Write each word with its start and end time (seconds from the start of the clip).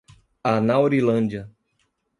Anaurilândia 0.51 1.47